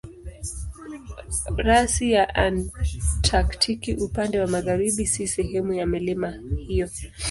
[1.67, 6.33] Rasi ya Antaktiki upande wa magharibi si sehemu ya milima
[6.67, 6.89] hiyo.